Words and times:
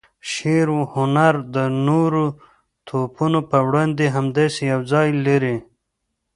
شعر 0.31 0.67
و 0.77 0.81
هنر 0.93 1.33
د 1.55 1.57
نورو 1.87 2.23
پوهنو 2.87 3.39
په 3.51 3.59
وړاندې 3.67 4.05
همداسې 4.15 4.61
یو 4.71 4.81
ځای 4.91 5.07
لري. 5.25 5.57